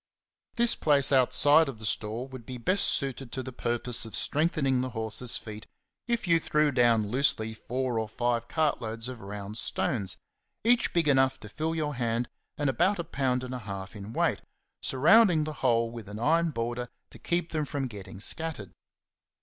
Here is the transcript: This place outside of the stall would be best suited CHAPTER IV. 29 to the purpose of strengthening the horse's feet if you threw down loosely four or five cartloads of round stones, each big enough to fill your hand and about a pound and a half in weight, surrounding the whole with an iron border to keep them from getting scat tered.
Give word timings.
This 0.55 0.73
place 0.73 1.11
outside 1.11 1.69
of 1.69 1.77
the 1.77 1.85
stall 1.85 2.27
would 2.29 2.43
be 2.43 2.57
best 2.57 2.85
suited 2.85 3.31
CHAPTER 3.31 3.41
IV. 3.41 3.43
29 3.43 3.43
to 3.43 3.43
the 3.43 3.69
purpose 3.79 4.05
of 4.07 4.15
strengthening 4.15 4.81
the 4.81 4.89
horse's 4.89 5.37
feet 5.37 5.67
if 6.07 6.27
you 6.27 6.39
threw 6.39 6.71
down 6.71 7.09
loosely 7.09 7.53
four 7.53 7.99
or 7.99 8.07
five 8.09 8.47
cartloads 8.47 9.07
of 9.07 9.21
round 9.21 9.59
stones, 9.59 10.17
each 10.63 10.91
big 10.91 11.07
enough 11.07 11.39
to 11.41 11.49
fill 11.49 11.75
your 11.75 11.93
hand 11.93 12.29
and 12.57 12.67
about 12.67 12.97
a 12.97 13.03
pound 13.03 13.43
and 13.43 13.53
a 13.53 13.59
half 13.59 13.95
in 13.95 14.11
weight, 14.11 14.41
surrounding 14.81 15.43
the 15.43 15.53
whole 15.61 15.91
with 15.91 16.09
an 16.09 16.17
iron 16.17 16.49
border 16.49 16.89
to 17.11 17.19
keep 17.19 17.51
them 17.51 17.63
from 17.65 17.85
getting 17.85 18.19
scat 18.19 18.55
tered. 18.55 18.71